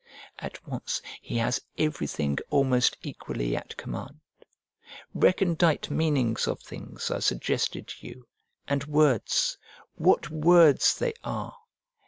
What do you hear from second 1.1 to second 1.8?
he has